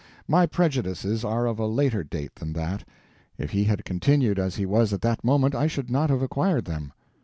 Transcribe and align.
My 0.27 0.47
prejudices 0.47 1.23
are 1.23 1.45
of 1.45 1.59
a 1.59 1.67
later 1.67 2.03
date 2.03 2.33
than 2.33 2.53
that. 2.53 2.83
If 3.37 3.51
he 3.51 3.65
had 3.65 3.85
continued 3.85 4.39
as 4.39 4.55
he 4.55 4.65
was 4.65 4.93
at 4.93 5.01
that 5.01 5.23
moment, 5.23 5.53
I 5.53 5.67
should 5.67 5.91
not 5.91 6.09
have 6.09 6.23
acquired 6.23 6.65
them. 6.65 6.91